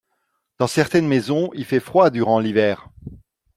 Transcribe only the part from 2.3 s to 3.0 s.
l'hiver.